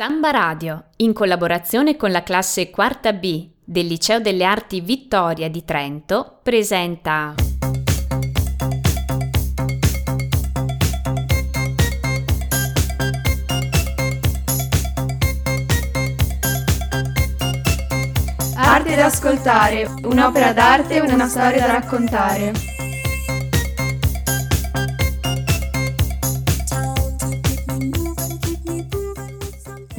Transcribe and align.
Samba 0.00 0.30
Radio, 0.30 0.84
in 0.96 1.12
collaborazione 1.12 1.94
con 1.94 2.10
la 2.10 2.22
classe 2.22 2.70
Quarta 2.70 3.12
B 3.12 3.50
del 3.62 3.86
Liceo 3.86 4.18
delle 4.18 4.44
Arti 4.44 4.80
Vittoria 4.80 5.50
di 5.50 5.62
Trento, 5.62 6.38
presenta 6.42 7.34
Arte 18.56 18.96
da 18.96 19.04
ascoltare, 19.04 19.86
un'opera 20.04 20.54
d'arte 20.54 20.94
e 20.94 21.00
una 21.02 21.28
storia 21.28 21.66
da 21.66 21.72
raccontare. 21.72 22.69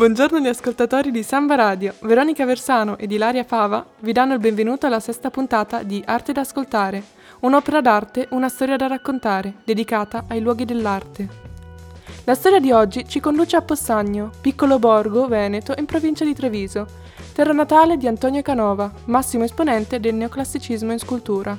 Buongiorno 0.02 0.38
agli 0.40 0.48
ascoltatori 0.48 1.12
di 1.12 1.22
Samba 1.22 1.54
Radio. 1.54 1.94
Veronica 2.00 2.44
Versano 2.44 2.98
ed 2.98 3.12
Ilaria 3.12 3.44
Fava 3.44 3.86
vi 4.00 4.12
danno 4.12 4.34
il 4.34 4.40
benvenuto 4.40 4.88
alla 4.88 5.00
sesta 5.00 5.30
puntata 5.30 5.84
di 5.84 6.02
Arte 6.04 6.32
da 6.32 6.42
ascoltare, 6.42 7.04
un'opera 7.42 7.82
d'arte, 7.82 8.26
una 8.32 8.50
storia 8.50 8.78
da 8.78 8.88
raccontare, 8.88 9.58
dedicata 9.64 10.26
ai 10.28 10.42
luoghi 10.42 10.66
dell'arte. 10.66 11.30
La 12.24 12.34
storia 12.34 12.60
di 12.60 12.72
oggi 12.72 13.08
ci 13.08 13.20
conduce 13.20 13.58
a 13.58 13.62
Possagno, 13.62 14.32
piccolo 14.42 14.80
borgo 14.80 15.28
veneto 15.28 15.76
in 15.78 15.86
provincia 15.86 16.26
di 16.26 16.34
Treviso, 16.34 16.88
terra 17.36 17.54
natale 17.54 17.98
di 17.98 18.08
Antonio 18.08 18.42
Canova, 18.42 18.92
massimo 19.06 19.44
esponente 19.44 20.00
del 20.00 20.16
neoclassicismo 20.16 20.92
in 20.92 20.98
scultura. 20.98 21.56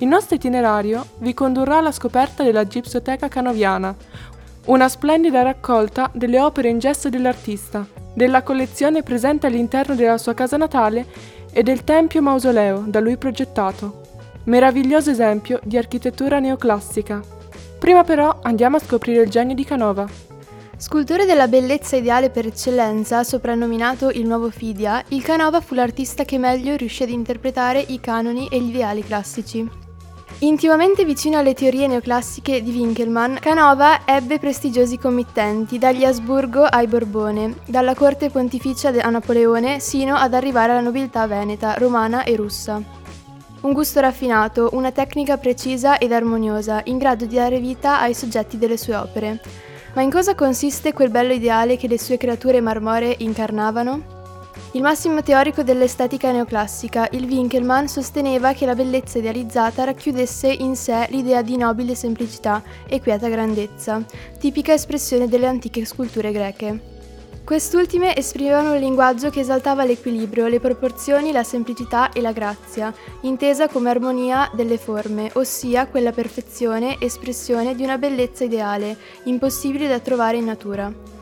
Il 0.00 0.06
nostro 0.06 0.36
itinerario 0.36 1.04
vi 1.18 1.34
condurrà 1.34 1.78
alla 1.78 1.90
scoperta 1.90 2.44
della 2.44 2.64
Gipsoteca 2.64 3.26
Canoviana, 3.26 3.96
una 4.68 4.88
splendida 4.88 5.42
raccolta 5.42 6.10
delle 6.12 6.38
opere 6.38 6.68
in 6.68 6.78
gesso 6.78 7.08
dell'artista, 7.08 7.86
della 8.14 8.42
collezione 8.42 9.02
presente 9.02 9.46
all'interno 9.46 9.94
della 9.94 10.18
sua 10.18 10.34
casa 10.34 10.58
natale 10.58 11.06
e 11.50 11.62
del 11.62 11.84
tempio 11.84 12.20
mausoleo 12.20 12.84
da 12.86 13.00
lui 13.00 13.16
progettato. 13.16 14.02
Meraviglioso 14.44 15.10
esempio 15.10 15.58
di 15.64 15.78
architettura 15.78 16.38
neoclassica. 16.38 17.22
Prima 17.78 18.04
però 18.04 18.40
andiamo 18.42 18.76
a 18.76 18.80
scoprire 18.80 19.22
il 19.22 19.30
genio 19.30 19.54
di 19.54 19.64
Canova. 19.64 20.06
Scultore 20.76 21.24
della 21.24 21.48
bellezza 21.48 21.96
ideale 21.96 22.28
per 22.28 22.46
eccellenza, 22.46 23.24
soprannominato 23.24 24.10
il 24.10 24.26
nuovo 24.26 24.50
Fidia, 24.50 25.02
il 25.08 25.22
Canova 25.22 25.62
fu 25.62 25.74
l'artista 25.74 26.24
che 26.24 26.36
meglio 26.36 26.76
riuscì 26.76 27.04
ad 27.04 27.08
interpretare 27.08 27.82
i 27.88 28.00
canoni 28.00 28.48
e 28.50 28.60
gli 28.60 28.68
ideali 28.68 29.02
classici. 29.02 29.87
Intimamente 30.40 31.04
vicino 31.04 31.36
alle 31.36 31.52
teorie 31.52 31.88
neoclassiche 31.88 32.62
di 32.62 32.70
Winkelmann, 32.70 33.38
Canova 33.40 34.02
ebbe 34.04 34.38
prestigiosi 34.38 34.96
committenti, 34.96 35.78
dagli 35.78 36.04
Asburgo 36.04 36.62
ai 36.62 36.86
Borbone, 36.86 37.56
dalla 37.66 37.96
corte 37.96 38.30
pontificia 38.30 38.90
a 38.90 39.10
Napoleone 39.10 39.80
sino 39.80 40.14
ad 40.14 40.34
arrivare 40.34 40.70
alla 40.70 40.80
nobiltà 40.80 41.26
veneta, 41.26 41.74
romana 41.74 42.22
e 42.22 42.36
russa. 42.36 42.80
Un 43.62 43.72
gusto 43.72 43.98
raffinato, 43.98 44.70
una 44.74 44.92
tecnica 44.92 45.38
precisa 45.38 45.98
ed 45.98 46.12
armoniosa, 46.12 46.82
in 46.84 46.98
grado 46.98 47.24
di 47.24 47.34
dare 47.34 47.58
vita 47.58 47.98
ai 47.98 48.14
soggetti 48.14 48.58
delle 48.58 48.76
sue 48.76 48.94
opere. 48.94 49.40
Ma 49.94 50.02
in 50.02 50.10
cosa 50.12 50.36
consiste 50.36 50.92
quel 50.92 51.10
bello 51.10 51.32
ideale 51.32 51.76
che 51.76 51.88
le 51.88 51.98
sue 51.98 52.16
creature 52.16 52.60
marmoree 52.60 53.16
incarnavano? 53.18 54.17
Il 54.72 54.82
massimo 54.82 55.22
teorico 55.22 55.62
dell'estetica 55.62 56.30
neoclassica, 56.30 57.08
il 57.12 57.24
Winkelmann 57.24 57.86
sosteneva 57.86 58.52
che 58.52 58.66
la 58.66 58.74
bellezza 58.74 59.18
idealizzata 59.18 59.84
racchiudesse 59.84 60.48
in 60.48 60.76
sé 60.76 61.06
l'idea 61.10 61.42
di 61.42 61.56
nobile 61.56 61.94
semplicità 61.94 62.62
e 62.86 63.00
quieta 63.00 63.28
grandezza, 63.28 64.04
tipica 64.38 64.74
espressione 64.74 65.26
delle 65.26 65.46
antiche 65.46 65.84
sculture 65.84 66.32
greche. 66.32 66.96
Quest'ultime 67.48 68.14
esprimevano 68.14 68.72
un 68.72 68.78
linguaggio 68.78 69.30
che 69.30 69.40
esaltava 69.40 69.84
l'equilibrio, 69.84 70.48
le 70.48 70.60
proporzioni, 70.60 71.32
la 71.32 71.42
semplicità 71.44 72.12
e 72.12 72.20
la 72.20 72.32
grazia, 72.32 72.92
intesa 73.22 73.68
come 73.68 73.88
armonia 73.88 74.50
delle 74.52 74.76
forme, 74.76 75.30
ossia 75.32 75.86
quella 75.86 76.12
perfezione, 76.12 76.96
espressione 77.00 77.74
di 77.74 77.82
una 77.82 77.96
bellezza 77.96 78.44
ideale, 78.44 78.98
impossibile 79.24 79.88
da 79.88 79.98
trovare 79.98 80.36
in 80.36 80.44
natura. 80.44 81.17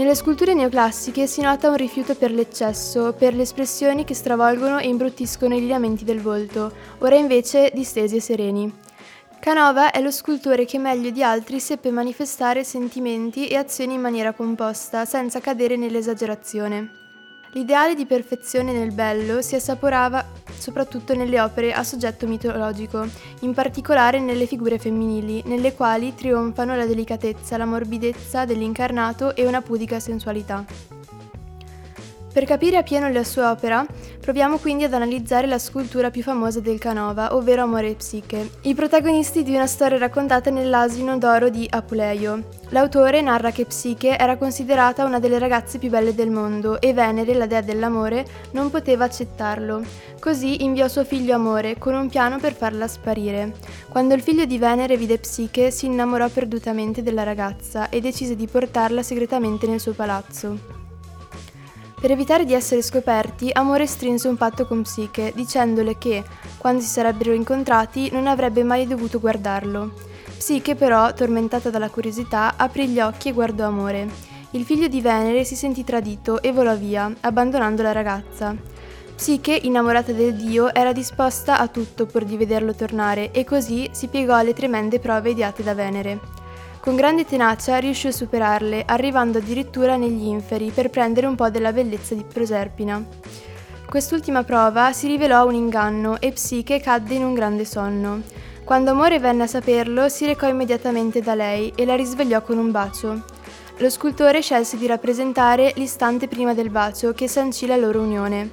Nelle 0.00 0.14
sculture 0.14 0.54
neoclassiche 0.54 1.26
si 1.26 1.42
nota 1.42 1.68
un 1.68 1.76
rifiuto 1.76 2.14
per 2.14 2.32
l'eccesso, 2.32 3.12
per 3.12 3.34
le 3.34 3.42
espressioni 3.42 4.04
che 4.04 4.14
stravolgono 4.14 4.78
e 4.78 4.88
imbruttiscono 4.88 5.54
i 5.54 5.60
lineamenti 5.60 6.04
del 6.04 6.22
volto, 6.22 6.72
ora 7.00 7.16
invece 7.16 7.70
distesi 7.74 8.16
e 8.16 8.20
sereni. 8.22 8.74
Canova 9.38 9.90
è 9.90 10.00
lo 10.00 10.10
scultore 10.10 10.64
che 10.64 10.78
meglio 10.78 11.10
di 11.10 11.22
altri 11.22 11.60
seppe 11.60 11.90
manifestare 11.90 12.64
sentimenti 12.64 13.46
e 13.46 13.56
azioni 13.56 13.92
in 13.92 14.00
maniera 14.00 14.32
composta, 14.32 15.04
senza 15.04 15.38
cadere 15.38 15.76
nell'esagerazione. 15.76 16.99
L'ideale 17.52 17.96
di 17.96 18.06
perfezione 18.06 18.72
nel 18.72 18.92
bello 18.92 19.42
si 19.42 19.56
assaporava 19.56 20.24
soprattutto 20.56 21.14
nelle 21.14 21.40
opere 21.40 21.72
a 21.72 21.82
soggetto 21.82 22.28
mitologico, 22.28 23.04
in 23.40 23.54
particolare 23.54 24.20
nelle 24.20 24.46
figure 24.46 24.78
femminili, 24.78 25.42
nelle 25.46 25.74
quali 25.74 26.14
trionfano 26.14 26.76
la 26.76 26.86
delicatezza, 26.86 27.56
la 27.56 27.64
morbidezza 27.64 28.44
dell'incarnato 28.44 29.34
e 29.34 29.46
una 29.46 29.62
pudica 29.62 29.98
sensualità. 29.98 30.64
Per 32.32 32.44
capire 32.44 32.76
appieno 32.76 33.10
la 33.10 33.24
sua 33.24 33.50
opera, 33.50 33.84
proviamo 34.20 34.58
quindi 34.58 34.84
ad 34.84 34.94
analizzare 34.94 35.48
la 35.48 35.58
scultura 35.58 36.10
più 36.10 36.22
famosa 36.22 36.60
del 36.60 36.78
Canova, 36.78 37.34
ovvero 37.34 37.62
Amore 37.62 37.88
e 37.88 37.94
Psiche, 37.96 38.50
i 38.62 38.74
protagonisti 38.74 39.42
di 39.42 39.52
una 39.52 39.66
storia 39.66 39.98
raccontata 39.98 40.48
nell'asino 40.48 41.18
d'oro 41.18 41.48
di 41.48 41.66
Apuleio. 41.68 42.44
L'autore 42.68 43.20
narra 43.20 43.50
che 43.50 43.64
Psiche 43.64 44.16
era 44.16 44.36
considerata 44.36 45.04
una 45.04 45.18
delle 45.18 45.40
ragazze 45.40 45.78
più 45.78 45.90
belle 45.90 46.14
del 46.14 46.30
mondo 46.30 46.80
e 46.80 46.92
Venere, 46.92 47.34
la 47.34 47.46
dea 47.46 47.62
dell'amore, 47.62 48.24
non 48.52 48.70
poteva 48.70 49.06
accettarlo. 49.06 49.82
Così 50.20 50.62
inviò 50.62 50.86
suo 50.86 51.04
figlio 51.04 51.34
Amore 51.34 51.78
con 51.78 51.94
un 51.94 52.08
piano 52.08 52.38
per 52.38 52.54
farla 52.54 52.86
sparire. 52.86 53.54
Quando 53.88 54.14
il 54.14 54.22
figlio 54.22 54.44
di 54.44 54.56
Venere 54.56 54.96
vide 54.96 55.18
Psiche, 55.18 55.72
si 55.72 55.86
innamorò 55.86 56.28
perdutamente 56.28 57.02
della 57.02 57.24
ragazza 57.24 57.88
e 57.88 58.00
decise 58.00 58.36
di 58.36 58.46
portarla 58.46 59.02
segretamente 59.02 59.66
nel 59.66 59.80
suo 59.80 59.94
palazzo. 59.94 60.79
Per 62.00 62.10
evitare 62.10 62.46
di 62.46 62.54
essere 62.54 62.80
scoperti, 62.80 63.50
Amore 63.52 63.86
strinse 63.86 64.26
un 64.26 64.38
patto 64.38 64.66
con 64.66 64.80
Psiche, 64.80 65.32
dicendole 65.34 65.98
che, 65.98 66.24
quando 66.56 66.80
si 66.80 66.88
sarebbero 66.88 67.34
incontrati, 67.34 68.10
non 68.10 68.26
avrebbe 68.26 68.62
mai 68.62 68.86
dovuto 68.86 69.20
guardarlo. 69.20 69.92
Psiche, 70.38 70.74
però, 70.74 71.12
tormentata 71.12 71.68
dalla 71.68 71.90
curiosità, 71.90 72.54
aprì 72.56 72.88
gli 72.88 73.00
occhi 73.00 73.28
e 73.28 73.32
guardò 73.32 73.66
Amore. 73.66 74.08
Il 74.52 74.64
figlio 74.64 74.88
di 74.88 75.02
Venere 75.02 75.44
si 75.44 75.54
sentì 75.54 75.84
tradito 75.84 76.40
e 76.40 76.52
volò 76.52 76.74
via, 76.74 77.12
abbandonando 77.20 77.82
la 77.82 77.92
ragazza. 77.92 78.56
Psiche, 79.14 79.52
innamorata 79.52 80.12
del 80.12 80.34
dio, 80.34 80.72
era 80.72 80.94
disposta 80.94 81.58
a 81.58 81.68
tutto 81.68 82.06
pur 82.06 82.24
di 82.24 82.38
vederlo 82.38 82.74
tornare 82.74 83.30
e 83.30 83.44
così 83.44 83.90
si 83.92 84.08
piegò 84.08 84.36
alle 84.36 84.54
tremende 84.54 85.00
prove 85.00 85.32
ideate 85.32 85.62
da 85.62 85.74
Venere. 85.74 86.39
Con 86.80 86.96
grande 86.96 87.26
tenacia 87.26 87.76
riuscì 87.76 88.06
a 88.06 88.12
superarle, 88.12 88.84
arrivando 88.86 89.36
addirittura 89.36 89.96
negli 89.96 90.24
inferi 90.24 90.70
per 90.70 90.88
prendere 90.88 91.26
un 91.26 91.34
po' 91.34 91.50
della 91.50 91.74
bellezza 91.74 92.14
di 92.14 92.24
Proserpina. 92.24 93.04
Quest'ultima 93.86 94.44
prova 94.44 94.90
si 94.94 95.06
rivelò 95.06 95.46
un 95.46 95.54
inganno 95.54 96.18
e 96.18 96.32
Psiche 96.32 96.80
cadde 96.80 97.14
in 97.14 97.24
un 97.24 97.34
grande 97.34 97.66
sonno. 97.66 98.22
Quando 98.64 98.92
Amore 98.92 99.18
venne 99.18 99.42
a 99.42 99.46
saperlo, 99.46 100.08
si 100.08 100.24
recò 100.24 100.48
immediatamente 100.48 101.20
da 101.20 101.34
lei 101.34 101.70
e 101.76 101.84
la 101.84 101.96
risvegliò 101.96 102.40
con 102.40 102.56
un 102.56 102.70
bacio. 102.70 103.24
Lo 103.76 103.90
scultore 103.90 104.40
scelse 104.40 104.78
di 104.78 104.86
rappresentare 104.86 105.74
l'istante 105.76 106.28
prima 106.28 106.54
del 106.54 106.70
bacio 106.70 107.12
che 107.12 107.28
sancì 107.28 107.66
la 107.66 107.76
loro 107.76 108.00
unione. 108.00 108.50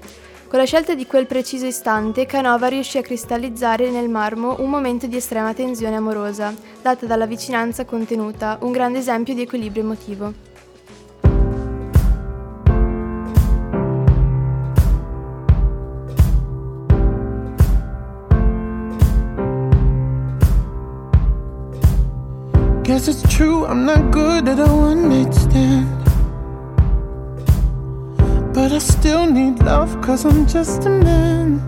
Con 0.49 0.59
la 0.59 0.65
scelta 0.65 0.95
di 0.95 1.05
quel 1.05 1.27
preciso 1.27 1.65
istante, 1.65 2.25
Canova 2.25 2.67
riuscì 2.67 2.97
a 2.97 3.01
cristallizzare 3.01 3.89
nel 3.89 4.07
marmo 4.07 4.55
un 4.59 4.69
momento 4.69 5.05
di 5.05 5.17
estrema 5.17 5.53
tensione 5.53 5.97
amorosa, 5.97 6.53
data 6.81 7.05
dalla 7.05 7.25
vicinanza 7.25 7.83
contenuta, 7.83 8.57
un 8.61 8.71
grande 8.71 8.99
esempio 8.99 9.33
di 9.33 9.41
equilibrio 9.41 9.83
emotivo. 9.83 10.33
Guess 22.83 23.07
it's 23.07 23.21
true, 23.35 23.65
I'm 23.67 23.83
not 23.83 24.11
good 24.11 24.47
at 24.47 24.59
a 24.59 24.73
one 24.73 25.09
night 25.09 25.33
stand. 25.33 25.96
But 28.67 28.75
I 28.75 28.79
still 28.81 29.31
need 29.31 29.61
love 29.61 29.97
cause 30.01 30.27
I'm 30.27 30.45
just 30.45 30.85
a 30.85 30.89
man. 30.89 31.65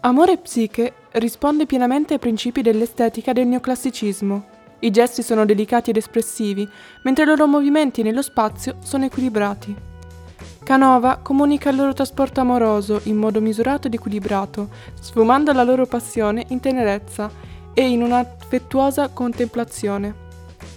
Amore 0.00 0.38
Psiche 0.38 0.94
risponde 1.12 1.64
pienamente 1.64 2.14
ai 2.14 2.18
principi 2.18 2.60
dell'estetica 2.60 3.32
del 3.32 3.46
neoclassicismo. 3.46 4.44
I 4.80 4.90
gesti 4.90 5.22
sono 5.22 5.44
delicati 5.44 5.90
ed 5.90 5.96
espressivi, 5.96 6.68
mentre 7.04 7.22
i 7.22 7.26
loro 7.28 7.46
movimenti 7.46 8.02
nello 8.02 8.22
spazio 8.22 8.78
sono 8.80 9.04
equilibrati. 9.04 9.76
Canova 10.64 11.18
comunica 11.22 11.70
il 11.70 11.76
loro 11.76 11.92
trasporto 11.92 12.40
amoroso 12.40 13.02
in 13.04 13.14
modo 13.14 13.40
misurato 13.40 13.86
ed 13.86 13.94
equilibrato, 13.94 14.70
sfumando 15.00 15.52
la 15.52 15.62
loro 15.62 15.86
passione 15.86 16.46
in 16.48 16.58
tenerezza 16.58 17.30
e 17.72 17.88
in 17.88 18.02
un'affettuosa 18.02 19.10
contemplazione. 19.10 20.24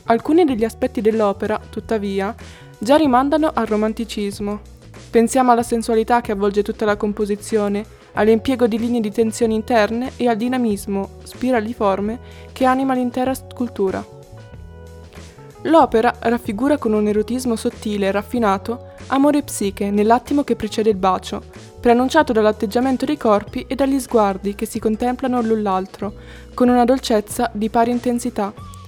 Alcuni 0.10 0.44
degli 0.44 0.64
aspetti 0.64 1.02
dell'opera, 1.02 1.62
tuttavia, 1.70 2.34
già 2.80 2.96
rimandano 2.96 3.52
al 3.54 3.68
romanticismo. 3.68 4.60
Pensiamo 5.12 5.52
alla 5.52 5.62
sensualità 5.62 6.20
che 6.22 6.32
avvolge 6.32 6.64
tutta 6.64 6.84
la 6.84 6.98
composizione, 6.98 7.86
all'impiego 8.14 8.66
di 8.66 8.80
linee 8.80 9.02
di 9.02 9.12
tensione 9.12 9.54
interne 9.54 10.14
e 10.18 10.28
al 10.28 10.36
dinamismo 10.36 11.18
spiraliforme 11.22 12.20
che 12.52 12.66
anima 12.66 12.96
l'intera 12.96 13.36
scultura. 13.36 14.04
L'opera 15.64 16.16
raffigura 16.22 16.80
con 16.80 16.94
un 16.94 17.06
erotismo 17.06 17.56
sottile 17.56 18.08
e 18.08 18.12
raffinato 18.12 18.94
amore 19.08 19.44
psiche 19.44 19.92
nell'attimo 19.92 20.44
che 20.44 20.56
precede 20.56 20.90
il 20.90 20.96
bacio, 20.96 21.44
preannunciato 21.80 22.34
dall'atteggiamento 22.34 23.06
dei 23.06 23.18
corpi 23.18 23.66
e 23.68 23.76
dagli 23.76 24.00
sguardi 24.00 24.56
che 24.56 24.66
si 24.66 24.80
contemplano 24.80 25.40
l'un 25.42 25.62
l'altro, 25.62 26.14
con 26.56 26.68
una 26.68 26.84
dolcezza 26.84 27.52
di 27.54 27.70
pari 27.70 27.92
intensità. 27.92 28.79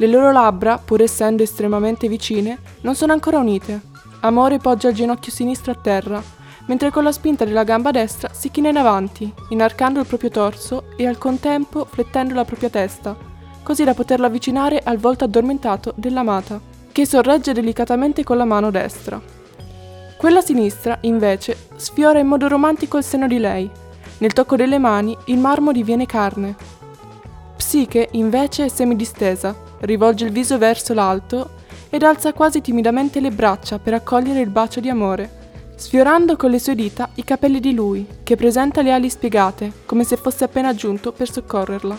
Le 0.00 0.06
loro 0.06 0.30
labbra, 0.30 0.78
pur 0.78 1.02
essendo 1.02 1.42
estremamente 1.42 2.06
vicine, 2.06 2.58
non 2.82 2.94
sono 2.94 3.12
ancora 3.12 3.38
unite. 3.38 3.80
Amore 4.20 4.58
poggia 4.58 4.90
il 4.90 4.94
ginocchio 4.94 5.32
sinistro 5.32 5.72
a 5.72 5.74
terra, 5.74 6.22
mentre 6.66 6.90
con 6.90 7.02
la 7.02 7.10
spinta 7.10 7.44
della 7.44 7.64
gamba 7.64 7.90
destra 7.90 8.30
si 8.32 8.50
china 8.52 8.68
in 8.68 8.76
avanti, 8.76 9.32
inarcando 9.48 9.98
il 9.98 10.06
proprio 10.06 10.30
torso 10.30 10.84
e 10.96 11.04
al 11.04 11.18
contempo 11.18 11.84
flettendo 11.84 12.34
la 12.34 12.44
propria 12.44 12.70
testa, 12.70 13.16
così 13.64 13.82
da 13.82 13.92
poterlo 13.94 14.26
avvicinare 14.26 14.80
al 14.84 14.98
volto 14.98 15.24
addormentato 15.24 15.92
dell'amata, 15.96 16.60
che 16.92 17.04
sorregge 17.04 17.52
delicatamente 17.52 18.22
con 18.22 18.36
la 18.36 18.44
mano 18.44 18.70
destra. 18.70 19.20
Quella 20.16 20.40
sinistra, 20.40 20.98
invece, 21.02 21.56
sfiora 21.74 22.20
in 22.20 22.28
modo 22.28 22.46
romantico 22.46 22.98
il 22.98 23.04
seno 23.04 23.26
di 23.26 23.38
lei. 23.38 23.68
Nel 24.18 24.32
tocco 24.32 24.54
delle 24.54 24.78
mani 24.78 25.16
il 25.26 25.38
marmo 25.38 25.72
diviene 25.72 26.06
carne. 26.06 26.56
Psiche, 27.68 28.08
invece, 28.12 28.64
è 28.64 28.68
semidistesa, 28.68 29.54
rivolge 29.80 30.24
il 30.24 30.32
viso 30.32 30.56
verso 30.56 30.94
l'alto 30.94 31.50
ed 31.90 32.02
alza 32.02 32.32
quasi 32.32 32.62
timidamente 32.62 33.20
le 33.20 33.30
braccia 33.30 33.78
per 33.78 33.92
accogliere 33.92 34.40
il 34.40 34.48
bacio 34.48 34.80
di 34.80 34.88
amore 34.88 35.36
sfiorando 35.76 36.34
con 36.36 36.50
le 36.50 36.60
sue 36.60 36.74
dita 36.74 37.10
i 37.16 37.24
capelli 37.24 37.60
di 37.60 37.74
lui, 37.74 38.06
che 38.22 38.36
presenta 38.36 38.80
le 38.80 38.90
ali 38.90 39.10
spiegate, 39.10 39.70
come 39.84 40.04
se 40.04 40.16
fosse 40.16 40.44
appena 40.44 40.74
giunto 40.74 41.12
per 41.12 41.30
soccorrerla. 41.30 41.98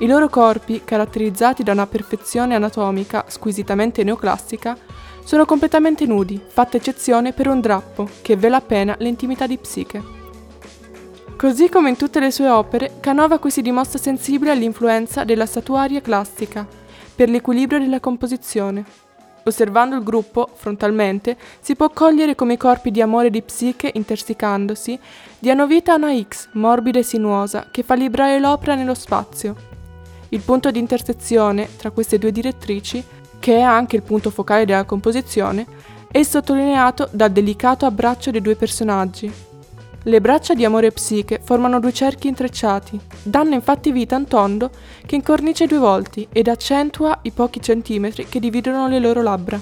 I 0.00 0.06
loro 0.08 0.28
corpi, 0.28 0.82
caratterizzati 0.84 1.62
da 1.62 1.70
una 1.70 1.86
perfezione 1.86 2.56
anatomica 2.56 3.26
squisitamente 3.28 4.02
neoclassica, 4.02 4.76
sono 5.22 5.44
completamente 5.44 6.04
nudi, 6.04 6.42
fatta 6.44 6.78
eccezione 6.78 7.32
per 7.32 7.46
un 7.46 7.60
drappo 7.60 8.08
che 8.22 8.34
vela 8.34 8.56
appena 8.56 8.96
l'intimità 8.98 9.46
di 9.46 9.56
Psiche. 9.56 10.19
Così 11.40 11.70
come 11.70 11.88
in 11.88 11.96
tutte 11.96 12.20
le 12.20 12.30
sue 12.30 12.50
opere, 12.50 12.98
Canova 13.00 13.38
qui 13.38 13.50
si 13.50 13.62
dimostra 13.62 13.98
sensibile 13.98 14.50
all'influenza 14.50 15.24
della 15.24 15.46
statuaria 15.46 16.02
classica, 16.02 16.66
per 17.14 17.30
l'equilibrio 17.30 17.78
della 17.78 17.98
composizione, 17.98 18.84
Osservando 19.44 19.96
il 19.96 20.02
gruppo 20.02 20.50
frontalmente, 20.52 21.38
si 21.60 21.74
può 21.76 21.88
cogliere 21.88 22.34
come 22.34 22.52
i 22.52 22.58
corpi 22.58 22.90
di 22.90 23.00
amore 23.00 23.30
di 23.30 23.40
psiche 23.40 23.90
intersicandosi 23.94 24.98
diano 25.38 25.66
vita 25.66 25.94
a 25.94 25.96
una 25.96 26.14
X 26.14 26.50
morbida 26.52 26.98
e 26.98 27.02
sinuosa 27.02 27.68
che 27.70 27.82
fa 27.82 27.94
librare 27.94 28.38
l'opera 28.38 28.74
nello 28.74 28.92
spazio. 28.92 29.56
Il 30.28 30.42
punto 30.42 30.70
di 30.70 30.78
intersezione 30.78 31.70
tra 31.78 31.90
queste 31.90 32.18
due 32.18 32.32
direttrici, 32.32 33.02
che 33.38 33.56
è 33.56 33.62
anche 33.62 33.96
il 33.96 34.02
punto 34.02 34.28
focale 34.28 34.66
della 34.66 34.84
composizione, 34.84 35.64
è 36.10 36.22
sottolineato 36.22 37.08
dal 37.10 37.32
delicato 37.32 37.86
abbraccio 37.86 38.30
dei 38.30 38.42
due 38.42 38.56
personaggi, 38.56 39.48
le 40.04 40.20
braccia 40.20 40.54
di 40.54 40.64
amore 40.64 40.92
psiche 40.92 41.40
formano 41.42 41.78
due 41.78 41.92
cerchi 41.92 42.28
intrecciati, 42.28 42.98
danno 43.22 43.54
infatti 43.54 43.92
vita 43.92 44.14
a 44.14 44.18
un 44.18 44.26
tondo 44.26 44.70
che 45.04 45.14
incornicia 45.14 45.64
i 45.64 45.66
due 45.66 45.78
volti 45.78 46.26
ed 46.32 46.48
accentua 46.48 47.18
i 47.22 47.32
pochi 47.32 47.60
centimetri 47.60 48.26
che 48.26 48.40
dividono 48.40 48.88
le 48.88 48.98
loro 48.98 49.20
labbra. 49.20 49.60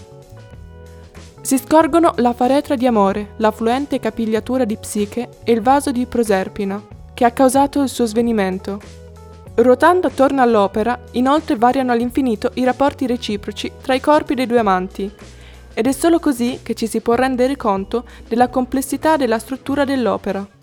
Si 1.40 1.58
scorgono 1.58 2.12
la 2.17 2.32
faretra 2.35 2.76
di 2.76 2.87
amore, 2.87 3.31
la 3.38 3.50
fluente 3.50 3.99
capigliatura 3.99 4.64
di 4.64 4.76
psiche 4.76 5.29
e 5.43 5.52
il 5.52 5.61
vaso 5.61 5.90
di 5.90 6.06
Proserpina, 6.06 6.81
che 7.14 7.25
ha 7.25 7.31
causato 7.32 7.82
il 7.82 7.88
suo 7.88 8.06
svenimento. 8.06 8.81
Ruotando 9.56 10.06
attorno 10.06 10.40
all'opera, 10.40 10.96
inoltre 11.12 11.56
variano 11.56 11.90
all'infinito 11.90 12.52
i 12.55 12.64
rapporti 12.64 13.06
reciproci 13.06 13.73
tra 13.82 13.94
i 13.94 14.00
corpi 14.00 14.35
dei 14.35 14.46
due 14.46 14.58
amanti, 14.61 15.11
ed 15.79 15.87
è 15.87 15.93
solo 15.93 16.19
così 16.19 16.59
che 16.65 16.75
ci 16.75 16.89
si 16.89 17.01
può 17.01 17.15
rendere 17.15 17.55
conto 17.55 18.05
della 18.27 18.49
complessità 18.49 19.17
della 19.17 19.39
struttura 19.39 19.85
dell'opera. 19.85 20.58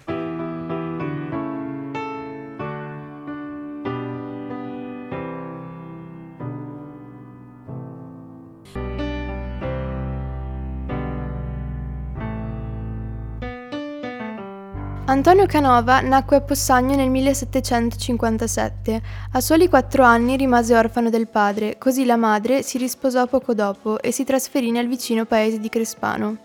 Antonio 15.16 15.46
Canova 15.46 16.02
nacque 16.02 16.36
a 16.36 16.42
Possagno 16.42 16.94
nel 16.94 17.10
1757. 17.10 19.02
A 19.32 19.40
soli 19.40 19.70
quattro 19.70 20.04
anni 20.04 20.36
rimase 20.36 20.76
orfano 20.76 21.10
del 21.10 21.30
padre, 21.30 21.78
così 21.78 22.04
la 22.04 22.18
madre 22.18 22.64
si 22.64 22.78
risposò 22.78 23.26
poco 23.26 23.54
dopo 23.54 23.98
e 24.02 24.12
si 24.12 24.26
trasferì 24.26 24.72
nel 24.72 24.90
vicino 24.90 25.24
paese 25.24 25.58
di 25.58 25.70
Crespano. 25.70 26.40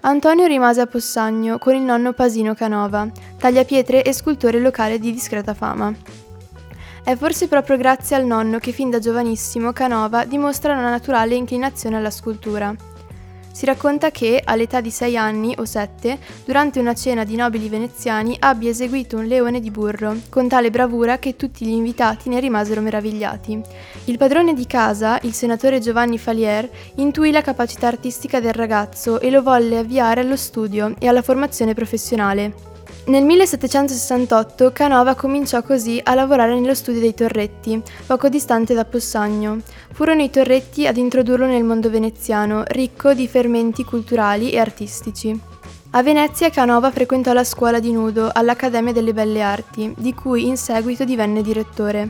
Antonio 0.00 0.46
rimase 0.46 0.80
a 0.80 0.86
Possagno 0.86 1.58
con 1.58 1.74
il 1.74 1.82
nonno 1.82 2.14
Pasino 2.14 2.54
Canova, 2.54 3.06
tagliapietre 3.36 4.02
e 4.02 4.14
scultore 4.14 4.58
locale 4.58 4.98
di 4.98 5.12
discreta 5.12 5.52
fama. 5.52 5.94
È 7.04 7.14
forse 7.16 7.46
proprio 7.46 7.76
grazie 7.76 8.16
al 8.16 8.24
nonno 8.24 8.58
che 8.58 8.72
fin 8.72 8.88
da 8.88 9.00
giovanissimo 9.00 9.72
Canova 9.72 10.24
dimostra 10.24 10.72
una 10.72 10.88
naturale 10.88 11.34
inclinazione 11.34 11.98
alla 11.98 12.10
scultura. 12.10 12.74
Si 13.54 13.66
racconta 13.66 14.10
che, 14.10 14.42
all'età 14.44 14.80
di 14.80 14.90
6 14.90 15.16
anni 15.16 15.54
o 15.56 15.64
7, 15.64 16.18
durante 16.44 16.80
una 16.80 16.92
cena 16.92 17.22
di 17.22 17.36
nobili 17.36 17.68
veneziani 17.68 18.36
abbia 18.40 18.70
eseguito 18.70 19.16
un 19.16 19.26
leone 19.26 19.60
di 19.60 19.70
burro, 19.70 20.16
con 20.28 20.48
tale 20.48 20.70
bravura 20.70 21.20
che 21.20 21.36
tutti 21.36 21.64
gli 21.64 21.70
invitati 21.70 22.28
ne 22.28 22.40
rimasero 22.40 22.80
meravigliati. 22.80 23.60
Il 24.06 24.18
padrone 24.18 24.54
di 24.54 24.66
casa, 24.66 25.20
il 25.22 25.34
senatore 25.34 25.78
Giovanni 25.78 26.18
Falier, 26.18 26.68
intuì 26.96 27.30
la 27.30 27.42
capacità 27.42 27.86
artistica 27.86 28.40
del 28.40 28.54
ragazzo 28.54 29.20
e 29.20 29.30
lo 29.30 29.40
volle 29.40 29.78
avviare 29.78 30.22
allo 30.22 30.36
studio 30.36 30.92
e 30.98 31.06
alla 31.06 31.22
formazione 31.22 31.74
professionale. 31.74 32.73
Nel 33.06 33.22
1768 33.22 34.72
Canova 34.72 35.14
cominciò 35.14 35.62
così 35.62 36.00
a 36.02 36.14
lavorare 36.14 36.58
nello 36.58 36.74
studio 36.74 37.02
dei 37.02 37.12
Torretti, 37.12 37.82
poco 38.06 38.30
distante 38.30 38.72
da 38.72 38.86
Possagno. 38.86 39.58
Furono 39.92 40.22
i 40.22 40.30
Torretti 40.30 40.86
ad 40.86 40.96
introdurlo 40.96 41.44
nel 41.44 41.64
mondo 41.64 41.90
veneziano, 41.90 42.62
ricco 42.66 43.12
di 43.12 43.28
fermenti 43.28 43.84
culturali 43.84 44.52
e 44.52 44.58
artistici. 44.58 45.38
A 45.90 46.02
Venezia 46.02 46.48
Canova 46.48 46.90
frequentò 46.90 47.34
la 47.34 47.44
scuola 47.44 47.78
di 47.78 47.92
nudo 47.92 48.30
all'Accademia 48.32 48.94
delle 48.94 49.12
Belle 49.12 49.42
Arti, 49.42 49.92
di 49.98 50.14
cui 50.14 50.46
in 50.46 50.56
seguito 50.56 51.04
divenne 51.04 51.42
direttore. 51.42 52.08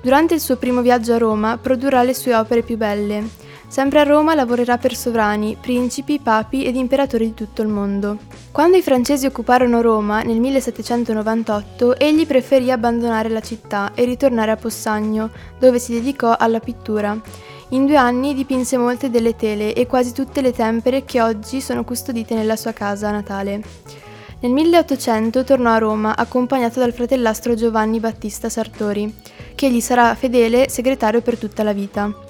Durante 0.00 0.32
il 0.32 0.40
suo 0.40 0.56
primo 0.56 0.80
viaggio 0.80 1.12
a 1.12 1.18
Roma 1.18 1.58
produrrà 1.58 2.02
le 2.02 2.14
sue 2.14 2.34
opere 2.34 2.62
più 2.62 2.78
belle. 2.78 3.28
Sempre 3.70 4.00
a 4.00 4.02
Roma 4.02 4.34
lavorerà 4.34 4.78
per 4.78 4.96
sovrani, 4.96 5.56
principi, 5.58 6.18
papi 6.18 6.64
ed 6.64 6.74
imperatori 6.74 7.26
di 7.26 7.34
tutto 7.34 7.62
il 7.62 7.68
mondo. 7.68 8.18
Quando 8.50 8.76
i 8.76 8.82
francesi 8.82 9.26
occuparono 9.26 9.80
Roma 9.80 10.22
nel 10.22 10.40
1798, 10.40 11.96
egli 11.96 12.26
preferì 12.26 12.72
abbandonare 12.72 13.28
la 13.28 13.40
città 13.40 13.92
e 13.94 14.04
ritornare 14.04 14.50
a 14.50 14.56
Possagno, 14.56 15.30
dove 15.60 15.78
si 15.78 15.92
dedicò 15.92 16.34
alla 16.36 16.58
pittura. 16.58 17.16
In 17.68 17.86
due 17.86 17.94
anni 17.94 18.34
dipinse 18.34 18.76
molte 18.76 19.08
delle 19.08 19.36
tele 19.36 19.72
e 19.72 19.86
quasi 19.86 20.12
tutte 20.12 20.40
le 20.40 20.52
tempere 20.52 21.04
che 21.04 21.22
oggi 21.22 21.60
sono 21.60 21.84
custodite 21.84 22.34
nella 22.34 22.56
sua 22.56 22.72
casa 22.72 23.12
natale. 23.12 23.62
Nel 24.40 24.50
1800 24.50 25.44
tornò 25.44 25.70
a 25.70 25.78
Roma 25.78 26.16
accompagnato 26.16 26.80
dal 26.80 26.92
fratellastro 26.92 27.54
Giovanni 27.54 28.00
Battista 28.00 28.48
Sartori, 28.48 29.14
che 29.54 29.70
gli 29.70 29.80
sarà 29.80 30.12
fedele 30.16 30.68
segretario 30.68 31.20
per 31.20 31.38
tutta 31.38 31.62
la 31.62 31.72
vita. 31.72 32.29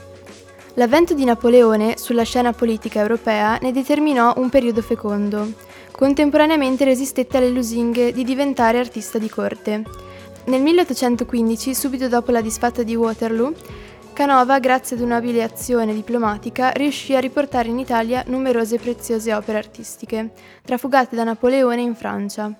L'avvento 0.74 1.14
di 1.14 1.24
Napoleone 1.24 1.96
sulla 1.96 2.22
scena 2.22 2.52
politica 2.52 3.00
europea 3.00 3.58
ne 3.60 3.72
determinò 3.72 4.34
un 4.36 4.48
periodo 4.48 4.82
fecondo. 4.82 5.52
Contemporaneamente 5.90 6.84
resistette 6.84 7.36
alle 7.36 7.50
lusinghe 7.50 8.12
di 8.12 8.22
diventare 8.22 8.78
artista 8.78 9.18
di 9.18 9.28
corte. 9.28 9.82
Nel 10.44 10.62
1815, 10.62 11.74
subito 11.74 12.08
dopo 12.08 12.30
la 12.30 12.40
disfatta 12.40 12.82
di 12.82 12.94
Waterloo, 12.94 13.52
Canova, 14.12 14.58
grazie 14.58 14.96
ad 14.96 15.02
un'abile 15.02 15.42
azione 15.42 15.92
diplomatica, 15.92 16.70
riuscì 16.70 17.16
a 17.16 17.20
riportare 17.20 17.68
in 17.68 17.78
Italia 17.78 18.22
numerose 18.26 18.78
preziose 18.78 19.34
opere 19.34 19.58
artistiche, 19.58 20.30
trafugate 20.64 21.16
da 21.16 21.24
Napoleone 21.24 21.80
in 21.80 21.94
Francia. 21.94 22.52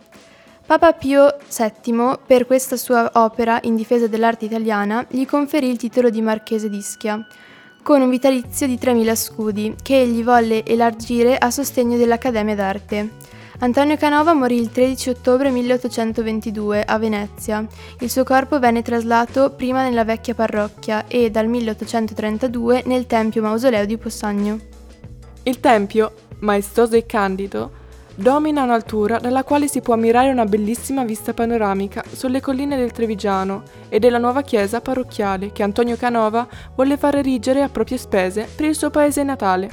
Papa 0.67 0.93
Pio 0.93 1.37
VII, 1.55 2.19
per 2.25 2.47
questa 2.47 2.77
sua 2.77 3.11
opera 3.15 3.59
in 3.63 3.75
difesa 3.75 4.07
dell'arte 4.07 4.45
italiana, 4.45 5.05
gli 5.09 5.27
conferì 5.27 5.69
il 5.69 5.77
titolo 5.77 6.11
di 6.11 6.23
Marchese 6.23 6.69
d'Ischia, 6.69 7.27
con 7.83 8.01
un 8.01 8.11
vitalizio 8.11 8.67
di 8.67 8.79
3.000 8.81 9.15
scudi 9.15 9.77
che 9.83 10.01
egli 10.01 10.23
volle 10.23 10.65
elargire 10.65 11.37
a 11.37 11.51
sostegno 11.51 11.97
dell'Accademia 11.97 12.55
d'Arte. 12.55 13.11
Antonio 13.63 13.97
Canova 13.97 14.33
morì 14.33 14.57
il 14.57 14.71
13 14.71 15.11
ottobre 15.11 15.51
1822 15.51 16.83
a 16.83 16.99
Venezia. 16.99 17.67
Il 17.99 18.11
suo 18.11 18.25
corpo 18.25 18.59
venne 18.59 18.81
traslato 18.81 19.51
prima 19.51 19.83
nella 19.83 20.05
vecchia 20.05 20.35
parrocchia 20.35 21.07
e 21.07 21.31
dal 21.31 21.47
1832 21.47 22.85
nel 22.87 23.07
Tempio 23.07 23.43
Mausoleo 23.43 23.85
di 23.85 23.99
Possagno. 23.99 24.59
Il 25.43 25.61
tempio, 25.61 26.13
maestoso 26.39 26.97
e 26.97 27.05
candido, 27.05 27.80
domina 28.21 28.63
un'altura 28.63 29.19
dalla 29.19 29.45
quale 29.45 29.67
si 29.67 29.81
può 29.81 29.95
ammirare 29.95 30.31
una 30.31 30.45
bellissima 30.45 31.05
vista 31.05 31.33
panoramica 31.33 32.05
sulle 32.13 32.43
colline 32.43 32.77
del 32.77 32.93
Trevigiano 32.93 33.63
e 33.89 33.99
della 33.99 34.19
nuova 34.19 34.43
chiesa 34.43 34.83
parrocchiale 34.83 35.53
che 35.53 35.63
Antonio 35.63 35.97
Canova 35.97 36.47
volle 36.75 36.99
far 36.99 37.17
erigere 37.17 37.63
a 37.63 37.71
proprie 37.71 37.97
spese 37.97 38.47
per 38.55 38.67
il 38.67 38.75
suo 38.75 38.91
paese 38.91 39.23
natale. 39.23 39.71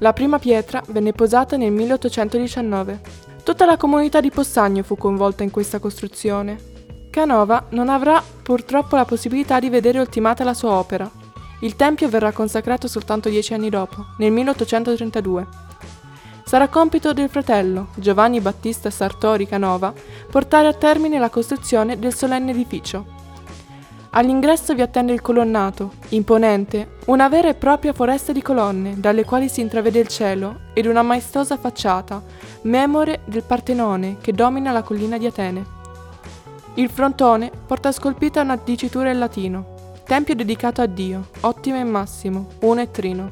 La 0.00 0.12
prima 0.12 0.38
pietra 0.38 0.82
venne 0.88 1.12
posata 1.12 1.56
nel 1.56 1.72
1819. 1.72 3.00
Tutta 3.42 3.64
la 3.64 3.78
comunità 3.78 4.20
di 4.20 4.30
Possagno 4.30 4.82
fu 4.82 4.98
coinvolta 4.98 5.42
in 5.42 5.50
questa 5.50 5.78
costruzione. 5.78 6.58
Canova 7.08 7.68
non 7.70 7.88
avrà 7.88 8.22
purtroppo 8.42 8.96
la 8.96 9.06
possibilità 9.06 9.58
di 9.58 9.70
vedere 9.70 9.98
ultimata 9.98 10.44
la 10.44 10.54
sua 10.54 10.72
opera. 10.72 11.10
Il 11.60 11.76
tempio 11.76 12.10
verrà 12.10 12.32
consacrato 12.32 12.86
soltanto 12.86 13.30
dieci 13.30 13.54
anni 13.54 13.70
dopo, 13.70 14.08
nel 14.18 14.30
1832. 14.30 15.70
Sarà 16.44 16.68
compito 16.68 17.12
del 17.12 17.28
fratello, 17.28 17.88
Giovanni 17.94 18.40
Battista 18.40 18.90
Sartori 18.90 19.46
Canova, 19.46 19.92
portare 20.30 20.68
a 20.68 20.74
termine 20.74 21.18
la 21.18 21.30
costruzione 21.30 21.98
del 21.98 22.14
solenne 22.14 22.50
edificio. 22.50 23.20
All'ingresso 24.10 24.74
vi 24.74 24.82
attende 24.82 25.14
il 25.14 25.22
colonnato, 25.22 25.92
imponente, 26.10 26.96
una 27.06 27.28
vera 27.28 27.48
e 27.48 27.54
propria 27.54 27.94
foresta 27.94 28.32
di 28.32 28.42
colonne, 28.42 29.00
dalle 29.00 29.24
quali 29.24 29.48
si 29.48 29.62
intravede 29.62 30.00
il 30.00 30.08
cielo, 30.08 30.60
ed 30.74 30.84
una 30.84 31.00
maestosa 31.00 31.56
facciata, 31.56 32.22
memore 32.62 33.20
del 33.24 33.44
Partenone 33.44 34.18
che 34.20 34.32
domina 34.32 34.72
la 34.72 34.82
collina 34.82 35.16
di 35.16 35.24
Atene. 35.24 35.64
Il 36.74 36.90
frontone 36.90 37.50
porta 37.66 37.90
scolpita 37.92 38.42
una 38.42 38.60
dicitura 38.62 39.10
in 39.10 39.18
latino, 39.18 39.92
tempio 40.04 40.34
dedicato 40.34 40.82
a 40.82 40.86
Dio, 40.86 41.28
ottima 41.40 41.78
e 41.78 41.84
massimo, 41.84 42.48
uno 42.60 42.82
e 42.82 42.90
trino. 42.90 43.30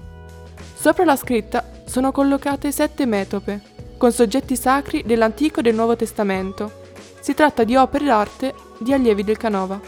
Sopra 0.75 1.05
la 1.05 1.17
scritta 1.17 1.63
sono 1.91 2.13
collocate 2.13 2.71
sette 2.71 3.05
metope, 3.05 3.61
con 3.99 4.13
soggetti 4.13 4.55
sacri 4.55 5.03
dell'Antico 5.05 5.59
e 5.59 5.63
del 5.65 5.75
Nuovo 5.75 5.97
Testamento. 5.97 6.71
Si 7.19 7.35
tratta 7.35 7.65
di 7.65 7.75
opere 7.75 8.05
d'arte 8.05 8.55
di 8.79 8.93
allievi 8.93 9.25
del 9.25 9.37
Canova. 9.37 9.81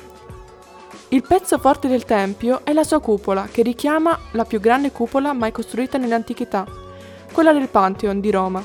Il 1.10 1.22
pezzo 1.22 1.58
forte 1.58 1.86
del 1.86 2.04
tempio 2.04 2.62
è 2.64 2.72
la 2.72 2.82
sua 2.82 2.98
cupola, 2.98 3.46
che 3.48 3.62
richiama 3.62 4.18
la 4.32 4.44
più 4.44 4.58
grande 4.58 4.90
cupola 4.90 5.32
mai 5.32 5.52
costruita 5.52 5.96
nell'antichità, 5.96 6.66
quella 7.30 7.52
del 7.52 7.68
Pantheon 7.68 8.18
di 8.18 8.32
Roma. 8.32 8.60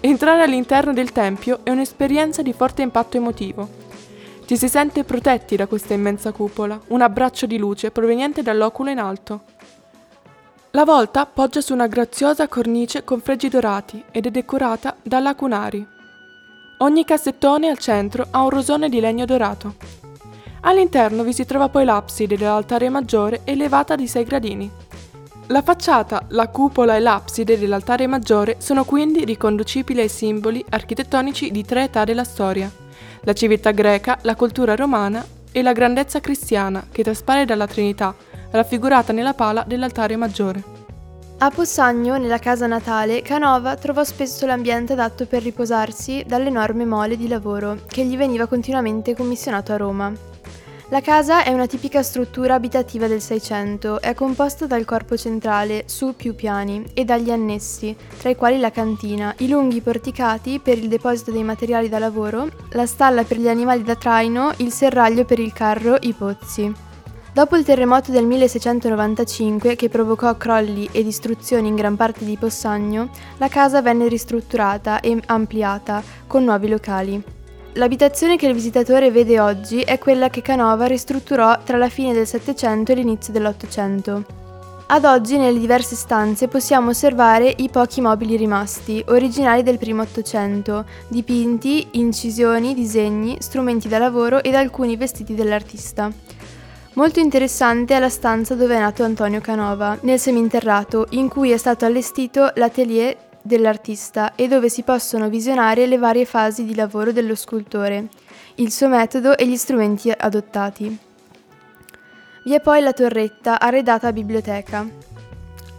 Entrare 0.00 0.42
all'interno 0.42 0.92
del 0.92 1.12
tempio 1.12 1.60
è 1.62 1.70
un'esperienza 1.70 2.42
di 2.42 2.52
forte 2.52 2.82
impatto 2.82 3.16
emotivo. 3.16 3.68
Ci 4.44 4.56
si 4.56 4.68
sente 4.68 5.04
protetti 5.04 5.54
da 5.54 5.68
questa 5.68 5.94
immensa 5.94 6.32
cupola, 6.32 6.80
un 6.88 7.02
abbraccio 7.02 7.46
di 7.46 7.56
luce 7.56 7.92
proveniente 7.92 8.42
dall'oculo 8.42 8.90
in 8.90 8.98
alto. 8.98 9.42
La 10.76 10.84
volta 10.84 11.24
poggia 11.24 11.62
su 11.62 11.72
una 11.72 11.86
graziosa 11.86 12.48
cornice 12.48 13.02
con 13.02 13.22
fregi 13.22 13.48
dorati 13.48 14.04
ed 14.10 14.26
è 14.26 14.30
decorata 14.30 14.94
da 15.02 15.20
lacunari. 15.20 15.86
Ogni 16.80 17.02
cassettone 17.02 17.70
al 17.70 17.78
centro 17.78 18.26
ha 18.30 18.42
un 18.42 18.50
rosone 18.50 18.90
di 18.90 19.00
legno 19.00 19.24
dorato. 19.24 19.76
All'interno 20.60 21.22
vi 21.22 21.32
si 21.32 21.46
trova 21.46 21.70
poi 21.70 21.86
l'abside 21.86 22.36
dell'altare 22.36 22.90
maggiore 22.90 23.40
elevata 23.44 23.96
di 23.96 24.06
6 24.06 24.24
gradini. 24.24 24.70
La 25.46 25.62
facciata, 25.62 26.26
la 26.28 26.48
cupola 26.48 26.94
e 26.94 27.00
l'abside 27.00 27.58
dell'altare 27.58 28.06
maggiore 28.06 28.56
sono 28.58 28.84
quindi 28.84 29.24
riconducibili 29.24 30.00
ai 30.00 30.10
simboli 30.10 30.62
architettonici 30.68 31.50
di 31.50 31.64
tre 31.64 31.84
età 31.84 32.04
della 32.04 32.24
storia, 32.24 32.70
la 33.22 33.32
civiltà 33.32 33.70
greca, 33.70 34.18
la 34.20 34.36
cultura 34.36 34.76
romana 34.76 35.24
e 35.50 35.62
la 35.62 35.72
grandezza 35.72 36.20
cristiana 36.20 36.86
che 36.92 37.02
traspare 37.02 37.46
dalla 37.46 37.66
Trinità, 37.66 38.14
raffigurata 38.50 39.12
nella 39.12 39.34
pala 39.34 39.64
dell'altare 39.66 40.16
maggiore. 40.16 40.62
A 41.38 41.50
Possagno, 41.50 42.16
nella 42.16 42.38
casa 42.38 42.66
natale, 42.66 43.20
Canova 43.20 43.76
trovò 43.76 44.04
spesso 44.04 44.46
l'ambiente 44.46 44.94
adatto 44.94 45.26
per 45.26 45.42
riposarsi 45.42 46.24
dall'enorme 46.26 46.86
mole 46.86 47.16
di 47.18 47.28
lavoro 47.28 47.80
che 47.86 48.04
gli 48.06 48.16
veniva 48.16 48.46
continuamente 48.46 49.14
commissionato 49.14 49.72
a 49.72 49.76
Roma. 49.76 50.12
La 50.88 51.00
casa 51.00 51.42
è 51.42 51.52
una 51.52 51.66
tipica 51.66 52.02
struttura 52.02 52.54
abitativa 52.54 53.08
del 53.08 53.20
Seicento, 53.20 54.00
è 54.00 54.14
composta 54.14 54.66
dal 54.66 54.84
corpo 54.84 55.16
centrale, 55.16 55.82
su 55.86 56.14
più 56.14 56.34
piani, 56.36 56.84
e 56.94 57.04
dagli 57.04 57.30
annessi, 57.30 57.94
tra 58.16 58.30
i 58.30 58.36
quali 58.36 58.58
la 58.58 58.70
cantina, 58.70 59.34
i 59.38 59.48
lunghi 59.48 59.80
porticati 59.80 60.60
per 60.60 60.78
il 60.78 60.86
deposito 60.86 61.32
dei 61.32 61.42
materiali 61.42 61.88
da 61.88 61.98
lavoro, 61.98 62.48
la 62.70 62.86
stalla 62.86 63.24
per 63.24 63.38
gli 63.38 63.48
animali 63.48 63.82
da 63.82 63.96
traino, 63.96 64.52
il 64.58 64.70
serraglio 64.70 65.24
per 65.24 65.40
il 65.40 65.52
carro, 65.52 65.96
i 66.00 66.12
pozzi. 66.12 66.72
Dopo 67.36 67.54
il 67.54 67.66
terremoto 67.66 68.12
del 68.12 68.24
1695, 68.24 69.76
che 69.76 69.90
provocò 69.90 70.34
crolli 70.38 70.88
e 70.90 71.04
distruzioni 71.04 71.68
in 71.68 71.74
gran 71.74 71.94
parte 71.94 72.24
di 72.24 72.38
Possagno, 72.38 73.10
la 73.36 73.48
casa 73.48 73.82
venne 73.82 74.08
ristrutturata 74.08 75.00
e 75.00 75.20
ampliata, 75.26 76.02
con 76.26 76.44
nuovi 76.44 76.66
locali. 76.66 77.22
L'abitazione 77.74 78.38
che 78.38 78.46
il 78.46 78.54
visitatore 78.54 79.10
vede 79.10 79.38
oggi 79.38 79.82
è 79.82 79.98
quella 79.98 80.30
che 80.30 80.40
Canova 80.40 80.86
ristrutturò 80.86 81.58
tra 81.62 81.76
la 81.76 81.90
fine 81.90 82.14
del 82.14 82.26
Settecento 82.26 82.92
e 82.92 82.94
l'inizio 82.94 83.34
dell'Ottocento. 83.34 84.24
Ad 84.86 85.04
oggi 85.04 85.36
nelle 85.36 85.58
diverse 85.58 85.94
stanze 85.94 86.48
possiamo 86.48 86.88
osservare 86.88 87.52
i 87.54 87.68
pochi 87.68 88.00
mobili 88.00 88.36
rimasti, 88.36 89.04
originali 89.08 89.62
del 89.62 89.76
primo 89.76 90.00
Ottocento, 90.00 90.86
dipinti, 91.08 91.88
incisioni, 91.98 92.72
disegni, 92.72 93.36
strumenti 93.40 93.88
da 93.88 93.98
lavoro 93.98 94.42
ed 94.42 94.54
alcuni 94.54 94.96
vestiti 94.96 95.34
dell'artista. 95.34 96.10
Molto 96.96 97.20
interessante 97.20 97.94
è 97.94 97.98
la 97.98 98.08
stanza 98.08 98.54
dove 98.54 98.74
è 98.74 98.78
nato 98.78 99.04
Antonio 99.04 99.42
Canova, 99.42 99.98
nel 100.00 100.18
seminterrato, 100.18 101.08
in 101.10 101.28
cui 101.28 101.50
è 101.50 101.58
stato 101.58 101.84
allestito 101.84 102.52
l'atelier 102.54 103.14
dell'artista 103.42 104.34
e 104.34 104.48
dove 104.48 104.70
si 104.70 104.82
possono 104.82 105.28
visionare 105.28 105.84
le 105.84 105.98
varie 105.98 106.24
fasi 106.24 106.64
di 106.64 106.74
lavoro 106.74 107.12
dello 107.12 107.34
scultore, 107.34 108.08
il 108.54 108.72
suo 108.72 108.88
metodo 108.88 109.36
e 109.36 109.46
gli 109.46 109.56
strumenti 109.56 110.10
adottati. 110.10 110.98
Vi 112.44 112.54
è 112.54 112.60
poi 112.62 112.80
la 112.80 112.94
torretta 112.94 113.60
arredata 113.60 114.08
a 114.08 114.12
biblioteca. 114.12 114.88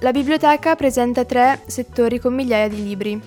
La 0.02 0.12
biblioteca 0.12 0.76
presenta 0.76 1.26
tre 1.26 1.64
settori 1.66 2.20
con 2.20 2.36
migliaia 2.36 2.70
di 2.70 2.84
libri. 2.84 3.20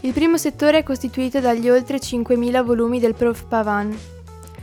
Il 0.00 0.14
primo 0.14 0.38
settore 0.38 0.78
è 0.78 0.82
costituito 0.82 1.40
dagli 1.40 1.68
oltre 1.68 1.98
5.000 1.98 2.64
volumi 2.64 2.98
del 2.98 3.14
prof. 3.14 3.44
Pavan, 3.44 3.94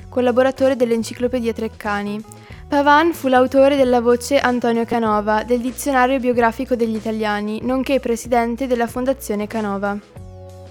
collaboratore 0.10 0.76
dell'Enciclopedia 0.76 1.54
Treccani, 1.54 2.35
Pavan 2.68 3.14
fu 3.14 3.28
l'autore 3.28 3.78
della 3.78 4.02
voce 4.02 4.40
Antonio 4.40 4.86
Canova 4.86 5.44
del 5.44 5.62
Dizionario 5.62 6.20
biografico 6.20 6.76
degli 6.76 6.96
italiani, 6.96 7.62
nonché 7.62 8.00
presidente 8.00 8.66
della 8.66 8.88
Fondazione 8.88 9.46
Canova. 9.46 9.98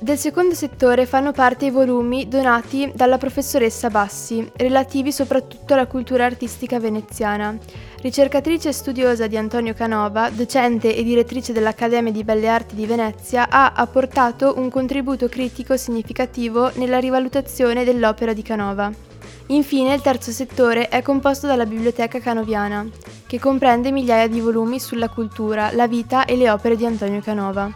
Del 0.00 0.18
secondo 0.18 0.54
settore 0.54 1.06
fanno 1.06 1.30
parte 1.30 1.66
i 1.66 1.70
volumi 1.70 2.28
donati 2.28 2.90
dalla 2.94 3.16
professoressa 3.16 3.88
Bassi, 3.90 4.46
relativi 4.56 5.12
soprattutto 5.12 5.72
alla 5.72 5.86
cultura 5.86 6.24
artistica 6.24 6.80
veneziana. 6.80 7.56
Ricercatrice 8.02 8.70
e 8.70 8.72
studiosa 8.72 9.28
di 9.28 9.36
Antonio 9.36 9.72
Canova, 9.72 10.28
docente 10.30 10.94
e 10.94 11.04
direttrice 11.04 11.52
dell'Accademia 11.52 12.12
di 12.12 12.24
Belle 12.24 12.48
Arti 12.48 12.74
di 12.74 12.86
Venezia, 12.86 13.48
ha 13.48 13.72
apportato 13.72 14.54
un 14.58 14.68
contributo 14.68 15.28
critico 15.28 15.76
significativo 15.76 16.70
nella 16.74 16.98
rivalutazione 16.98 17.84
dell'opera 17.84 18.34
di 18.34 18.42
Canova. 18.42 19.13
Infine 19.48 19.92
il 19.92 20.00
terzo 20.00 20.30
settore 20.30 20.88
è 20.88 21.02
composto 21.02 21.46
dalla 21.46 21.66
Biblioteca 21.66 22.18
Canoviana, 22.18 22.86
che 23.26 23.38
comprende 23.38 23.90
migliaia 23.90 24.26
di 24.26 24.40
volumi 24.40 24.80
sulla 24.80 25.10
cultura, 25.10 25.70
la 25.72 25.86
vita 25.86 26.24
e 26.24 26.34
le 26.36 26.48
opere 26.48 26.76
di 26.76 26.86
Antonio 26.86 27.20
Canova. 27.20 27.70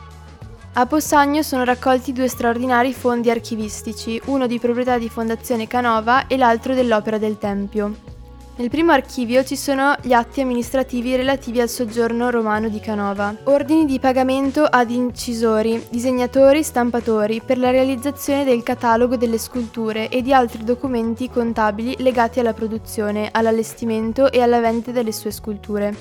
A 0.74 0.86
Possagno 0.86 1.42
sono 1.42 1.64
raccolti 1.64 2.12
due 2.12 2.28
straordinari 2.28 2.94
fondi 2.94 3.30
archivistici, 3.30 4.18
uno 4.26 4.46
di 4.46 4.58
proprietà 4.58 4.96
di 4.96 5.10
Fondazione 5.10 5.66
Canova 5.66 6.26
e 6.26 6.38
l'altro 6.38 6.74
dell'Opera 6.74 7.18
del 7.18 7.36
Tempio. 7.36 8.17
Nel 8.58 8.70
primo 8.70 8.90
archivio 8.90 9.44
ci 9.44 9.54
sono 9.54 9.94
gli 10.02 10.12
atti 10.12 10.40
amministrativi 10.40 11.14
relativi 11.14 11.60
al 11.60 11.68
soggiorno 11.68 12.28
romano 12.28 12.68
di 12.68 12.80
Canova, 12.80 13.32
ordini 13.44 13.84
di 13.84 14.00
pagamento 14.00 14.64
ad 14.64 14.90
incisori, 14.90 15.80
disegnatori, 15.88 16.64
stampatori 16.64 17.40
per 17.40 17.56
la 17.56 17.70
realizzazione 17.70 18.42
del 18.42 18.64
catalogo 18.64 19.16
delle 19.16 19.38
sculture 19.38 20.08
e 20.08 20.22
di 20.22 20.32
altri 20.32 20.64
documenti 20.64 21.30
contabili 21.30 21.94
legati 21.98 22.40
alla 22.40 22.52
produzione, 22.52 23.28
all'allestimento 23.30 24.32
e 24.32 24.40
alla 24.40 24.58
vendita 24.58 24.90
delle 24.90 25.12
sue 25.12 25.30
sculture. 25.30 25.94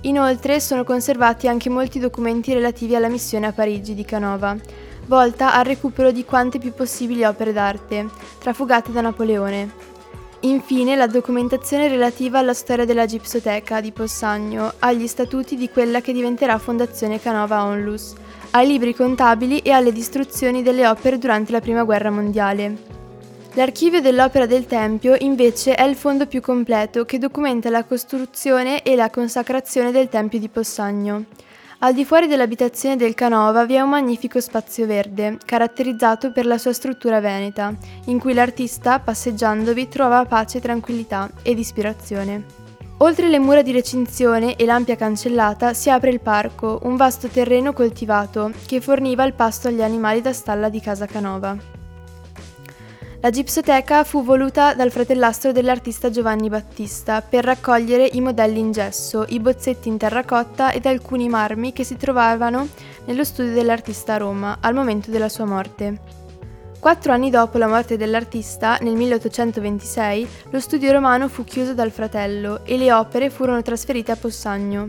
Inoltre 0.00 0.60
sono 0.60 0.84
conservati 0.84 1.46
anche 1.46 1.68
molti 1.68 1.98
documenti 1.98 2.54
relativi 2.54 2.96
alla 2.96 3.10
missione 3.10 3.48
a 3.48 3.52
Parigi 3.52 3.94
di 3.94 4.06
Canova, 4.06 4.56
volta 5.08 5.52
al 5.52 5.66
recupero 5.66 6.10
di 6.10 6.24
quante 6.24 6.58
più 6.58 6.72
possibili 6.72 7.22
opere 7.22 7.52
d'arte, 7.52 8.08
trafugate 8.38 8.92
da 8.92 9.02
Napoleone, 9.02 9.90
Infine 10.44 10.96
la 10.96 11.06
documentazione 11.06 11.86
relativa 11.86 12.40
alla 12.40 12.52
storia 12.52 12.84
della 12.84 13.06
Gipsoteca 13.06 13.80
di 13.80 13.92
Possagno, 13.92 14.72
agli 14.80 15.06
statuti 15.06 15.54
di 15.54 15.70
quella 15.70 16.00
che 16.00 16.12
diventerà 16.12 16.58
Fondazione 16.58 17.20
Canova 17.20 17.64
Onlus, 17.64 18.14
ai 18.50 18.66
libri 18.66 18.92
contabili 18.92 19.60
e 19.60 19.70
alle 19.70 19.92
distruzioni 19.92 20.64
delle 20.64 20.88
opere 20.88 21.18
durante 21.18 21.52
la 21.52 21.60
Prima 21.60 21.84
Guerra 21.84 22.10
Mondiale. 22.10 22.76
L'archivio 23.52 24.00
dell'Opera 24.00 24.46
del 24.46 24.66
Tempio 24.66 25.14
invece 25.20 25.76
è 25.76 25.84
il 25.84 25.94
fondo 25.94 26.26
più 26.26 26.40
completo 26.40 27.04
che 27.04 27.18
documenta 27.18 27.70
la 27.70 27.84
costruzione 27.84 28.82
e 28.82 28.96
la 28.96 29.10
consacrazione 29.10 29.92
del 29.92 30.08
Tempio 30.08 30.40
di 30.40 30.48
Possagno. 30.48 31.24
Al 31.84 31.94
di 31.94 32.04
fuori 32.04 32.28
dell'abitazione 32.28 32.94
del 32.94 33.14
Canova 33.14 33.66
vi 33.66 33.74
è 33.74 33.80
un 33.80 33.88
magnifico 33.88 34.40
spazio 34.40 34.86
verde, 34.86 35.38
caratterizzato 35.44 36.30
per 36.30 36.46
la 36.46 36.56
sua 36.56 36.72
struttura 36.72 37.18
veneta, 37.18 37.74
in 38.04 38.20
cui 38.20 38.34
l'artista, 38.34 39.00
passeggiandovi, 39.00 39.88
trova 39.88 40.24
pace, 40.24 40.60
tranquillità 40.60 41.28
ed 41.42 41.58
ispirazione. 41.58 42.44
Oltre 42.98 43.28
le 43.28 43.40
mura 43.40 43.62
di 43.62 43.72
recinzione 43.72 44.54
e 44.54 44.64
l'ampia 44.64 44.94
cancellata 44.94 45.74
si 45.74 45.90
apre 45.90 46.10
il 46.10 46.20
parco, 46.20 46.78
un 46.84 46.94
vasto 46.94 47.26
terreno 47.26 47.72
coltivato 47.72 48.52
che 48.64 48.80
forniva 48.80 49.24
il 49.24 49.34
pasto 49.34 49.66
agli 49.66 49.82
animali 49.82 50.20
da 50.20 50.32
stalla 50.32 50.68
di 50.68 50.80
Casa 50.80 51.06
Canova. 51.06 51.71
La 53.22 53.30
gipsoteca 53.30 54.02
fu 54.02 54.24
voluta 54.24 54.74
dal 54.74 54.90
fratellastro 54.90 55.52
dell'artista 55.52 56.10
Giovanni 56.10 56.48
Battista 56.48 57.22
per 57.22 57.44
raccogliere 57.44 58.04
i 58.04 58.20
modelli 58.20 58.58
in 58.58 58.72
gesso, 58.72 59.26
i 59.28 59.38
bozzetti 59.38 59.86
in 59.86 59.96
terracotta 59.96 60.72
ed 60.72 60.86
alcuni 60.86 61.28
marmi 61.28 61.72
che 61.72 61.84
si 61.84 61.96
trovavano 61.96 62.66
nello 63.04 63.22
studio 63.22 63.52
dell'artista 63.52 64.14
a 64.14 64.16
Roma 64.16 64.58
al 64.60 64.74
momento 64.74 65.12
della 65.12 65.28
sua 65.28 65.44
morte. 65.44 66.00
Quattro 66.80 67.12
anni 67.12 67.30
dopo 67.30 67.58
la 67.58 67.68
morte 67.68 67.96
dell'artista, 67.96 68.78
nel 68.80 68.96
1826, 68.96 70.28
lo 70.50 70.58
studio 70.58 70.90
romano 70.90 71.28
fu 71.28 71.44
chiuso 71.44 71.74
dal 71.74 71.92
fratello 71.92 72.64
e 72.64 72.76
le 72.76 72.92
opere 72.92 73.30
furono 73.30 73.62
trasferite 73.62 74.10
a 74.10 74.16
Possagno, 74.16 74.88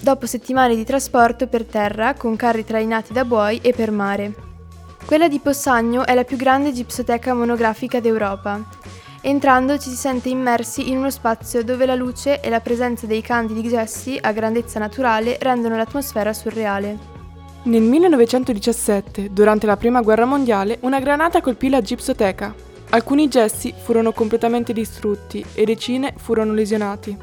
dopo 0.00 0.26
settimane 0.26 0.74
di 0.74 0.82
trasporto 0.82 1.46
per 1.46 1.64
terra 1.64 2.14
con 2.14 2.34
carri 2.34 2.64
trainati 2.64 3.12
da 3.12 3.24
buoi 3.24 3.60
e 3.62 3.72
per 3.72 3.92
mare. 3.92 4.57
Quella 5.08 5.26
di 5.26 5.38
Possagno 5.38 6.04
è 6.04 6.12
la 6.12 6.24
più 6.24 6.36
grande 6.36 6.70
gipsoteca 6.70 7.32
monografica 7.32 7.98
d'Europa. 7.98 8.62
Entrando 9.22 9.78
ci 9.78 9.88
si 9.88 9.96
sente 9.96 10.28
immersi 10.28 10.90
in 10.90 10.98
uno 10.98 11.08
spazio 11.08 11.64
dove 11.64 11.86
la 11.86 11.94
luce 11.94 12.42
e 12.42 12.50
la 12.50 12.60
presenza 12.60 13.06
dei 13.06 13.22
candidi 13.22 13.66
gessi 13.70 14.18
a 14.20 14.32
grandezza 14.32 14.78
naturale 14.78 15.38
rendono 15.40 15.76
l'atmosfera 15.76 16.34
surreale. 16.34 16.98
Nel 17.62 17.80
1917, 17.80 19.32
durante 19.32 19.64
la 19.64 19.78
Prima 19.78 20.02
Guerra 20.02 20.26
Mondiale, 20.26 20.76
una 20.82 21.00
granata 21.00 21.40
colpì 21.40 21.70
la 21.70 21.80
gipsoteca. 21.80 22.54
Alcuni 22.90 23.28
gessi 23.28 23.72
furono 23.74 24.12
completamente 24.12 24.74
distrutti 24.74 25.42
e 25.54 25.64
decine 25.64 26.12
furono 26.18 26.52
lesionati. 26.52 27.16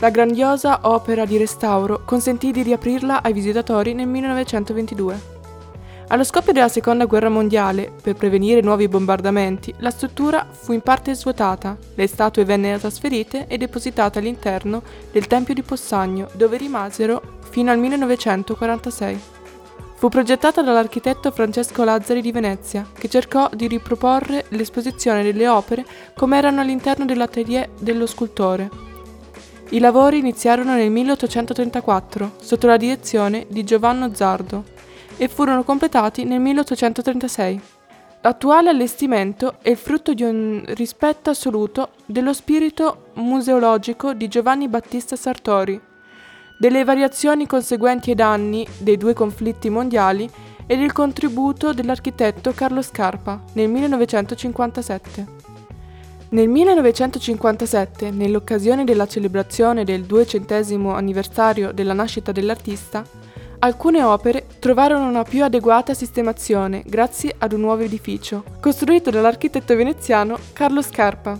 La 0.00 0.10
grandiosa 0.10 0.80
opera 0.82 1.24
di 1.24 1.38
restauro 1.38 2.02
consentì 2.04 2.50
di 2.50 2.62
riaprirla 2.62 3.22
ai 3.22 3.32
visitatori 3.32 3.94
nel 3.94 4.08
1922. 4.08 5.36
Allo 6.10 6.24
scoppio 6.24 6.54
della 6.54 6.70
Seconda 6.70 7.04
Guerra 7.04 7.28
Mondiale, 7.28 7.92
per 8.00 8.14
prevenire 8.14 8.62
nuovi 8.62 8.88
bombardamenti, 8.88 9.74
la 9.80 9.90
struttura 9.90 10.46
fu 10.50 10.72
in 10.72 10.80
parte 10.80 11.14
svuotata, 11.14 11.76
le 11.94 12.06
statue 12.06 12.46
vennero 12.46 12.78
trasferite 12.78 13.46
e 13.46 13.58
depositate 13.58 14.18
all'interno 14.18 14.80
del 15.12 15.26
Tempio 15.26 15.52
di 15.52 15.60
Possagno, 15.62 16.30
dove 16.32 16.56
rimasero 16.56 17.40
fino 17.50 17.70
al 17.70 17.78
1946. 17.78 19.20
Fu 19.96 20.08
progettata 20.08 20.62
dall'architetto 20.62 21.30
Francesco 21.30 21.84
Lazzari 21.84 22.22
di 22.22 22.32
Venezia, 22.32 22.86
che 22.90 23.10
cercò 23.10 23.50
di 23.52 23.68
riproporre 23.68 24.46
l'esposizione 24.48 25.22
delle 25.22 25.46
opere 25.46 25.84
come 26.16 26.38
erano 26.38 26.62
all'interno 26.62 27.04
dell'atelier 27.04 27.68
dello 27.78 28.06
scultore. 28.06 28.70
I 29.70 29.78
lavori 29.78 30.20
iniziarono 30.20 30.72
nel 30.72 30.90
1834, 30.90 32.32
sotto 32.40 32.66
la 32.66 32.78
direzione 32.78 33.44
di 33.50 33.62
Giovanni 33.62 34.14
Zardo, 34.14 34.76
e 35.18 35.28
furono 35.28 35.64
completati 35.64 36.24
nel 36.24 36.40
1836. 36.40 37.60
L'attuale 38.22 38.70
allestimento 38.70 39.56
è 39.60 39.70
il 39.70 39.76
frutto 39.76 40.14
di 40.14 40.22
un 40.22 40.62
rispetto 40.68 41.30
assoluto 41.30 41.90
dello 42.06 42.32
spirito 42.32 43.10
museologico 43.14 44.14
di 44.14 44.28
Giovanni 44.28 44.68
Battista 44.68 45.14
Sartori, 45.14 45.80
delle 46.58 46.82
variazioni 46.82 47.46
conseguenti 47.46 48.10
ai 48.10 48.16
danni 48.16 48.66
dei 48.78 48.96
due 48.96 49.12
conflitti 49.12 49.70
mondiali 49.70 50.28
e 50.66 50.76
del 50.76 50.92
contributo 50.92 51.72
dell'architetto 51.72 52.52
Carlo 52.52 52.82
Scarpa 52.82 53.42
nel 53.52 53.68
1957. 53.68 55.26
Nel 56.30 56.48
1957, 56.48 58.10
nell'occasione 58.10 58.84
della 58.84 59.06
celebrazione 59.06 59.84
del 59.84 60.02
duecentesimo 60.02 60.92
anniversario 60.92 61.72
della 61.72 61.94
nascita 61.94 62.32
dell'artista, 62.32 63.02
Alcune 63.60 64.04
opere 64.04 64.46
trovarono 64.60 65.08
una 65.08 65.24
più 65.24 65.42
adeguata 65.42 65.92
sistemazione 65.92 66.84
grazie 66.86 67.34
ad 67.38 67.52
un 67.52 67.60
nuovo 67.60 67.82
edificio, 67.82 68.44
costruito 68.60 69.10
dall'architetto 69.10 69.74
veneziano 69.74 70.38
Carlo 70.52 70.80
Scarpa. 70.80 71.36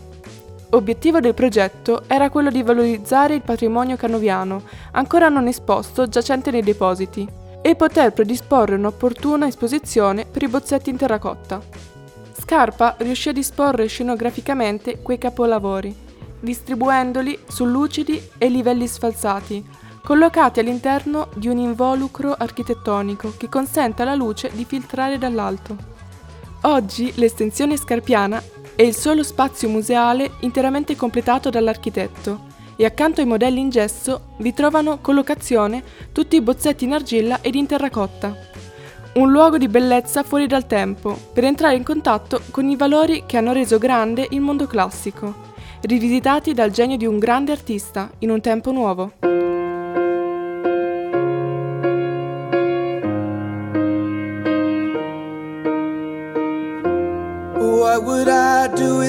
Obiettivo 0.71 1.21
del 1.21 1.35
progetto 1.35 2.03
era 2.09 2.29
quello 2.29 2.51
di 2.51 2.65
valorizzare 2.65 3.37
il 3.37 3.43
patrimonio 3.43 3.95
canoviano, 3.95 4.63
ancora 4.93 5.29
non 5.29 5.47
esposto, 5.47 6.09
giacente 6.09 6.51
nei 6.51 6.63
depositi, 6.63 7.27
e 7.63 7.77
poter 7.77 8.13
predisporre 8.13 8.75
un'opportuna 8.75 9.47
esposizione 9.47 10.27
per 10.27 10.43
i 10.43 10.49
bozzetti 10.49 10.91
in 10.91 10.97
terracotta. 10.97 11.63
Scarpa 12.37 12.97
riuscì 12.99 13.29
a 13.29 13.33
disporre 13.33 13.87
scenograficamente 13.87 15.03
quei 15.03 15.19
capolavori, 15.19 15.95
distribuendoli 16.41 17.39
su 17.47 17.65
lucidi 17.65 18.21
e 18.39 18.49
livelli 18.49 18.89
sfalsati, 18.89 19.65
collocati 20.03 20.61
all'interno 20.61 21.29
di 21.35 21.49
un 21.49 21.59
involucro 21.59 22.35
architettonico 22.37 23.35
che 23.37 23.49
consente 23.49 24.03
alla 24.03 24.15
luce 24.15 24.51
di 24.53 24.65
filtrare 24.65 25.19
dall'alto. 25.19 25.77
Oggi 26.63 27.13
l'estensione 27.17 27.77
scarpiana 27.77 28.43
è 28.75 28.83
il 28.83 28.95
solo 28.95 29.23
spazio 29.23 29.69
museale 29.69 30.33
interamente 30.41 30.97
completato 30.97 31.51
dall'architetto 31.51 32.47
e 32.77 32.85
accanto 32.85 33.21
ai 33.21 33.27
modelli 33.27 33.61
in 33.61 33.71
gesso 33.71 34.35
vi 34.39 34.55
trovano 34.55 35.01
collocazione 35.01 35.83
tutti 36.13 36.37
i 36.37 36.41
bozzetti 36.41 36.85
in 36.85 36.93
argilla 36.93 37.41
ed 37.41 37.57
in 37.57 37.67
terracotta. 37.67 38.37
Un 39.15 39.33
luogo 39.33 39.59
di 39.59 39.67
bellezza 39.67 40.23
fuori 40.23 40.47
dal 40.47 40.67
tempo, 40.67 41.19
per 41.33 41.43
entrare 41.43 41.75
in 41.75 41.83
contatto 41.83 42.41
con 42.53 42.69
i 42.69 42.77
valori 42.77 43.25
che 43.27 43.37
hanno 43.37 43.53
reso 43.53 43.79
grande 43.79 44.29
il 44.31 44.41
mondo 44.41 44.67
classico, 44.69 45.35
rivisitati 45.81 46.55
dal 46.55 46.71
genio 46.71 46.97
di 46.97 47.07
un 47.07 47.19
grande 47.19 47.51
artista 47.51 48.11
in 48.19 48.31
un 48.31 48.41
tempo 48.41 48.71
nuovo. 48.71 49.48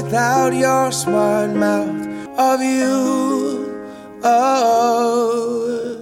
Without 0.10 0.52
your 0.54 0.92
smart 0.92 1.54
mouth 1.54 2.30
of 2.36 2.60
you? 2.62 3.68
Oh. 4.24 5.98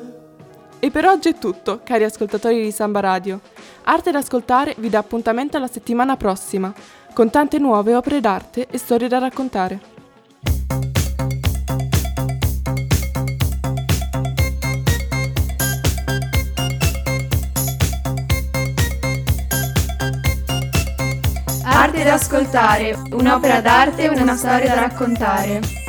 E 0.79 0.89
per 0.89 1.05
oggi 1.05 1.29
è 1.29 1.37
tutto, 1.37 1.81
cari 1.83 2.05
ascoltatori 2.05 2.63
di 2.63 2.71
Samba 2.71 3.01
Radio. 3.01 3.41
Arte 3.83 4.11
da 4.11 4.19
ascoltare 4.19 4.75
vi 4.77 4.89
dà 4.89 4.99
appuntamento 4.99 5.57
alla 5.57 5.67
settimana 5.67 6.15
prossima, 6.15 6.73
con 7.13 7.29
tante 7.29 7.59
nuove 7.59 7.95
opere 7.95 8.21
d'arte 8.21 8.67
e 8.69 8.77
storie 8.77 9.09
da 9.09 9.17
raccontare. 9.17 9.96
Da 22.07 22.13
ascoltare, 22.13 22.97
un'opera 23.11 23.59
d'arte 23.59 24.03
e 24.03 24.07
una 24.07 24.37
storia 24.37 24.73
da 24.73 24.79
raccontare. 24.79 25.86